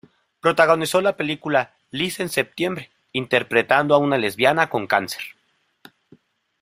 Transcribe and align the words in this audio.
Protagonizó 0.39 0.99
la 1.01 1.15
película 1.15 1.75
"Liz 1.91 2.19
en 2.19 2.29
septiembre", 2.29 2.89
interpretando 3.11 3.93
a 3.93 3.99
una 3.99 4.17
lesbiana 4.17 4.67
con 4.67 4.87
cáncer. 4.87 5.21